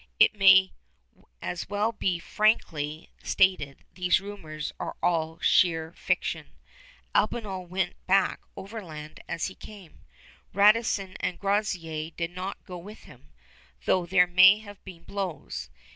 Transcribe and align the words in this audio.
It 0.19 0.33
may 0.33 0.73
as 1.43 1.69
well 1.69 1.91
be 1.91 2.17
frankly 2.17 3.11
stated 3.21 3.85
these 3.93 4.19
rumors 4.19 4.73
are 4.79 4.95
all 5.03 5.37
sheer 5.41 5.91
fiction. 5.91 6.55
Albanel 7.13 7.67
went 7.67 7.95
back 8.07 8.39
overland 8.57 9.19
as 9.29 9.45
he 9.45 9.53
came. 9.53 9.99
Radisson 10.55 11.17
and 11.19 11.39
Groseillers 11.39 12.15
did 12.17 12.31
not 12.31 12.63
go 12.63 12.79
with 12.79 13.03
him, 13.03 13.31
though 13.85 14.07
there 14.07 14.25
may 14.25 14.57
have 14.57 14.83
been 14.83 15.03
blows. 15.03 15.69